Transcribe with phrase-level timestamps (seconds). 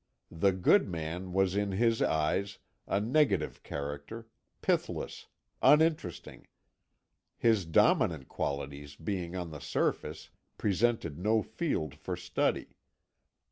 [0.31, 2.57] The good man was in his eyes
[2.87, 4.25] a negative character,
[4.63, 5.27] pithless,
[5.61, 6.47] uninteresting;
[7.37, 12.69] his dominant qualities, being on the surface, presented no field for study.